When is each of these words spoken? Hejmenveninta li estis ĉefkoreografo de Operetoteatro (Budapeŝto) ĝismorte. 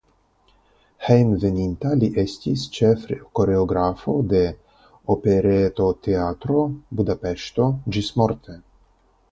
Hejmenveninta 1.07 1.91
li 2.03 2.09
estis 2.23 2.63
ĉefkoreografo 2.77 4.17
de 4.33 4.43
Operetoteatro 5.17 6.67
(Budapeŝto) 7.03 7.71
ĝismorte. 7.97 8.61